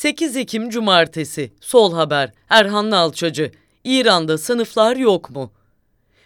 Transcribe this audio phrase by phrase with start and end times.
[0.00, 3.52] 8 Ekim Cumartesi Sol Haber Erhan Nalçacı
[3.84, 5.52] İran'da sınıflar yok mu?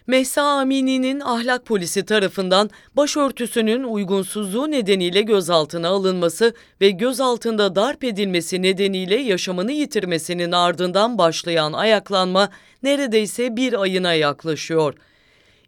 [0.07, 9.15] Mehsa Amini'nin ahlak polisi tarafından başörtüsünün uygunsuzluğu nedeniyle gözaltına alınması ve gözaltında darp edilmesi nedeniyle
[9.15, 12.49] yaşamını yitirmesinin ardından başlayan ayaklanma
[12.83, 14.93] neredeyse bir ayına yaklaşıyor.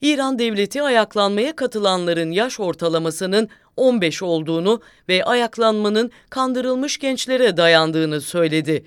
[0.02, 8.86] İran devleti ayaklanmaya katılanların yaş ortalamasının 15 olduğunu ve ayaklanmanın kandırılmış gençlere dayandığını söyledi.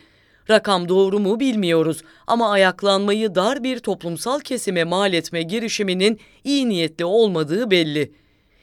[0.50, 7.04] Rakam doğru mu bilmiyoruz ama ayaklanmayı dar bir toplumsal kesime mal etme girişiminin iyi niyetli
[7.04, 8.12] olmadığı belli.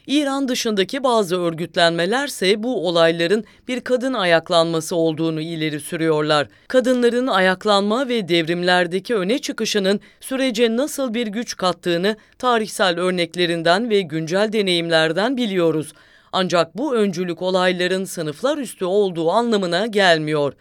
[0.08, 6.48] İran dışındaki bazı örgütlenmelerse bu olayların bir kadın ayaklanması olduğunu ileri sürüyorlar.
[6.68, 14.54] Kadınların ayaklanma ve devrimlerdeki öne çıkışının sürece nasıl bir güç kattığını tarihsel örneklerinden ve güncel
[14.54, 15.94] deneyimlerden biliyoruz.
[16.32, 20.54] Ancak bu öncülük olayların sınıflar üstü olduğu anlamına gelmiyor.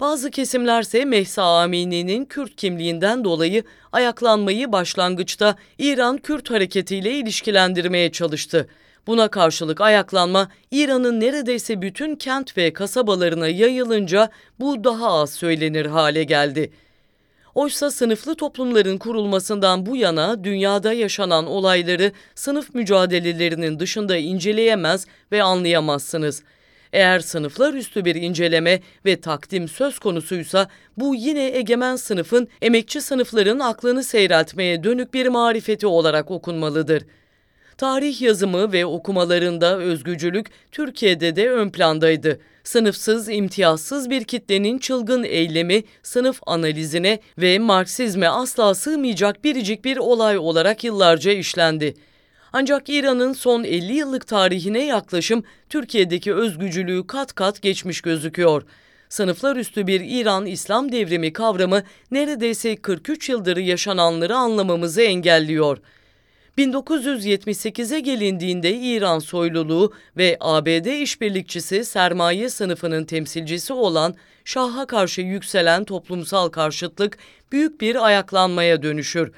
[0.00, 8.68] Bazı kesimlerse Mehsa Amini'nin Kürt kimliğinden dolayı ayaklanmayı başlangıçta İran Kürt hareketiyle ilişkilendirmeye çalıştı.
[9.06, 16.24] Buna karşılık ayaklanma İran'ın neredeyse bütün kent ve kasabalarına yayılınca bu daha az söylenir hale
[16.24, 16.70] geldi.
[17.54, 26.42] Oysa sınıflı toplumların kurulmasından bu yana dünyada yaşanan olayları sınıf mücadelelerinin dışında inceleyemez ve anlayamazsınız.
[26.92, 33.58] Eğer sınıflar üstü bir inceleme ve takdim söz konusuysa bu yine egemen sınıfın emekçi sınıfların
[33.58, 37.02] aklını seyreltmeye dönük bir marifeti olarak okunmalıdır.
[37.78, 42.40] Tarih yazımı ve okumalarında özgücülük Türkiye'de de ön plandaydı.
[42.64, 50.38] Sınıfsız, imtiyazsız bir kitlenin çılgın eylemi sınıf analizine ve Marksizme asla sığmayacak biricik bir olay
[50.38, 51.94] olarak yıllarca işlendi.
[52.52, 58.62] Ancak İran'ın son 50 yıllık tarihine yaklaşım Türkiye'deki özgücülüğü kat kat geçmiş gözüküyor.
[59.08, 65.78] Sınıflar üstü bir İran İslam devrimi kavramı neredeyse 43 yıldır yaşananları anlamamızı engelliyor.
[66.58, 74.14] 1978'e gelindiğinde İran soyluluğu ve ABD işbirlikçisi sermaye sınıfının temsilcisi olan
[74.44, 77.18] Şah'a karşı yükselen toplumsal karşıtlık
[77.52, 79.32] büyük bir ayaklanmaya dönüşür.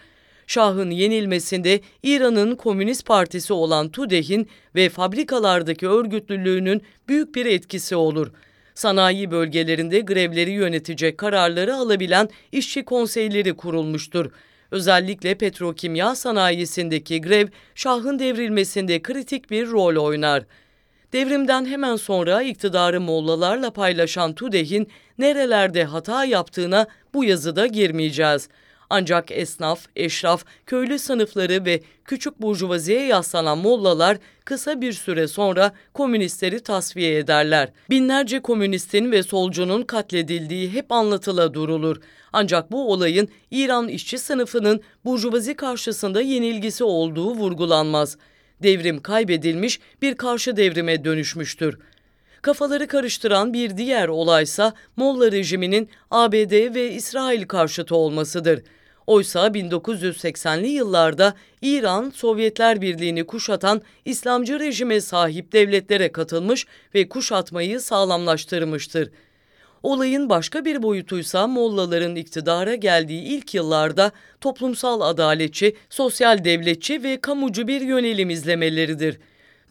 [0.49, 8.33] Şah'ın yenilmesinde İran'ın Komünist Partisi olan TUDEH'in ve fabrikalardaki örgütlülüğünün büyük bir etkisi olur.
[8.75, 14.31] Sanayi bölgelerinde grevleri yönetecek kararları alabilen işçi konseyleri kurulmuştur.
[14.71, 20.45] Özellikle petrokimya sanayisindeki grev Şah'ın devrilmesinde kritik bir rol oynar.
[21.13, 24.89] Devrimden hemen sonra iktidarı Mollalarla paylaşan TUDEH'in
[25.19, 28.49] nerelerde hata yaptığına bu yazıda girmeyeceğiz.
[28.91, 36.61] Ancak esnaf, eşraf, köylü sınıfları ve küçük burjuvaziye yaslanan mollalar kısa bir süre sonra komünistleri
[36.61, 37.73] tasfiye ederler.
[37.91, 41.97] Binlerce komünistin ve solcunun katledildiği hep anlatıla durulur.
[42.33, 48.17] Ancak bu olayın İran işçi sınıfının burjuvazi karşısında yenilgisi olduğu vurgulanmaz.
[48.63, 51.79] Devrim kaybedilmiş bir karşı devrime dönüşmüştür.
[52.43, 58.63] Kafaları karıştıran bir diğer olaysa Molla rejiminin ABD ve İsrail karşıtı olmasıdır.
[59.07, 69.11] Oysa 1980'li yıllarda İran, Sovyetler Birliği'ni kuşatan İslamcı rejime sahip devletlere katılmış ve kuşatmayı sağlamlaştırmıştır.
[69.83, 77.69] Olayın başka bir boyutuysa Mollaların iktidara geldiği ilk yıllarda toplumsal adaletçi, sosyal devletçi ve kamucu
[77.69, 79.19] bir yönelim izlemeleridir.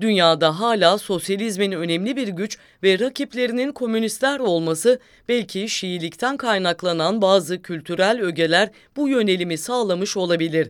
[0.02, 5.00] Dünyada hala sosyalizmin önemli bir güç ve rakiplerinin komünistler olması
[5.30, 10.70] belki Şiilikten kaynaklanan bazı kültürel ögeler bu yönelimi sağlamış olabilir.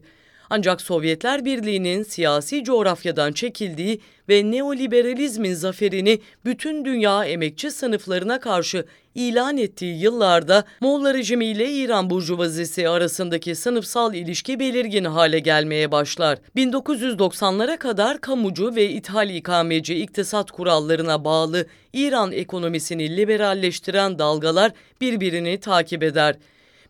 [0.49, 8.85] Ancak Sovyetler Birliği'nin siyasi coğrafyadan çekildiği ve neoliberalizmin zaferini bütün dünya emekçi sınıflarına karşı
[9.15, 16.37] ilan ettiği yıllarda Molla rejimi ile İran burjuvazisi arasındaki sınıfsal ilişki belirgin hale gelmeye başlar.
[16.55, 24.71] 1990'lara kadar kamucu ve ithal ikameci iktisat kurallarına bağlı İran ekonomisini liberalleştiren dalgalar
[25.01, 26.35] birbirini takip eder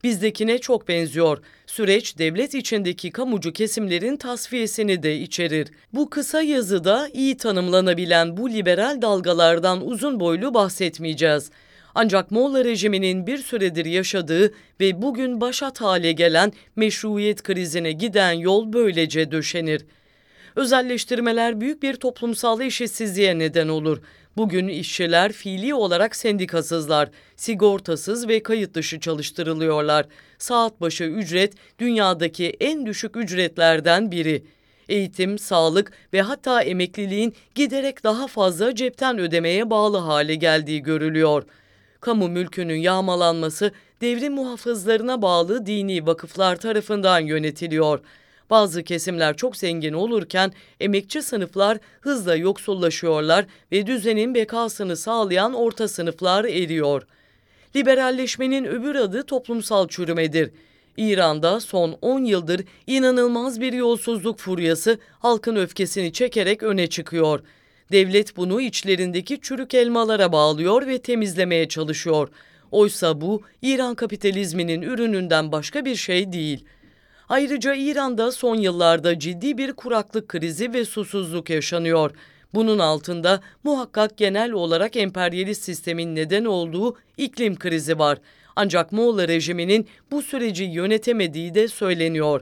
[0.04, 1.42] bizdekine çok benziyor.
[1.68, 5.68] Süreç devlet içindeki kamucu kesimlerin tasfiyesini de içerir.
[5.94, 11.52] Bu kısa yazıda iyi tanımlanabilen bu liberal dalgalardan uzun boylu bahsetmeyeceğiz.
[11.96, 18.74] Ancak Molla rejiminin bir süredir yaşadığı ve bugün başat hale gelen meşruiyet krizine giden yol
[18.74, 19.86] böylece döşenir.
[20.56, 24.02] Özelleştirmeler büyük bir toplumsal eşitsizliğe neden olur.
[24.38, 30.06] Bugün işçiler fiili olarak sendikasızlar, sigortasız ve kayıt dışı çalıştırılıyorlar.
[30.38, 34.44] Saat başı ücret dünyadaki en düşük ücretlerden biri.
[34.90, 41.44] Eğitim, sağlık ve hatta emekliliğin giderek daha fazla cepten ödemeye bağlı hale geldiği görülüyor.
[42.02, 48.00] Kamu mülkünün yağmalanması devrim muhafızlarına bağlı dini vakıflar tarafından yönetiliyor.
[48.50, 56.46] Bazı kesimler çok zengin olurken emekçi sınıflar hızla yoksullaşıyorlar ve düzenin bekasını sağlayan orta sınıflar
[56.46, 57.08] eriyor.
[57.76, 60.52] Liberalleşmenin öbür adı toplumsal çürümedir.
[60.98, 67.40] İran'da son 10 yıldır inanılmaz bir yolsuzluk furyası halkın öfkesini çekerek öne çıkıyor.
[67.92, 72.30] Devlet bunu içlerindeki çürük elmalara bağlıyor ve temizlemeye çalışıyor.
[72.72, 76.66] Oysa bu İran kapitalizminin ürününden başka bir şey değil.
[77.30, 82.12] Ayrıca İran'da son yıllarda ciddi bir kuraklık krizi ve susuzluk yaşanıyor.
[82.54, 88.18] Bunun altında muhakkak genel olarak emperyalist sistemin neden olduğu iklim krizi var.
[88.56, 92.42] Ancak Moğol rejiminin bu süreci yönetemediği de söyleniyor.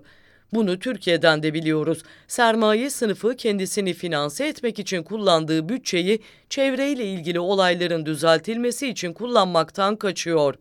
[0.54, 2.04] Bunu Türkiye'den de biliyoruz.
[2.28, 10.56] Sermaye sınıfı kendisini finanse etmek için kullandığı bütçeyi çevreyle ilgili olayların düzeltilmesi için kullanmaktan kaçıyor.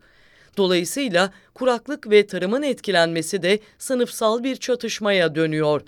[0.56, 5.80] Dolayısıyla kuraklık ve tarımın etkilenmesi de sınıfsal bir çatışmaya dönüyor.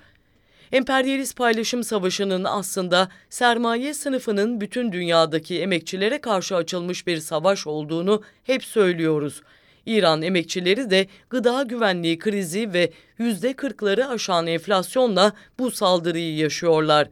[0.73, 8.65] Emperyalist paylaşım savaşının aslında sermaye sınıfının bütün dünyadaki emekçilere karşı açılmış bir savaş olduğunu hep
[8.65, 9.43] söylüyoruz.
[9.87, 17.09] İran emekçileri de gıda güvenliği krizi ve yüzde kırkları aşan enflasyonla bu saldırıyı yaşıyorlar.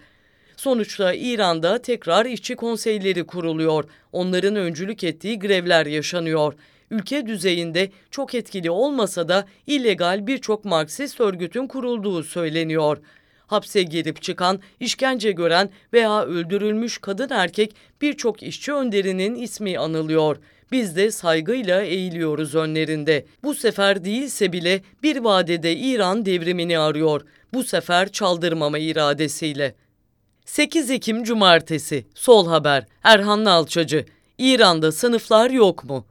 [0.57, 3.85] Sonuçta İran'da tekrar işçi konseyleri kuruluyor.
[4.13, 6.55] Onların öncülük ettiği grevler yaşanıyor.
[6.95, 12.99] Ülke düzeyinde çok etkili olmasa da illegal birçok Marksist örgütün kurulduğu söyleniyor
[13.47, 20.37] hapse girip çıkan, işkence gören veya öldürülmüş kadın erkek birçok işçi önderinin ismi anılıyor.
[20.73, 23.27] Biz de saygıyla eğiliyoruz önlerinde.
[23.43, 27.21] Bu sefer değilse bile bir vadede İran devrimini arıyor.
[27.53, 29.75] Bu sefer çaldırmama iradesiyle.
[30.45, 34.05] 8 Ekim Cumartesi Sol Haber Erhan Nalçacı
[34.39, 36.07] İran'da sınıflar yok mu?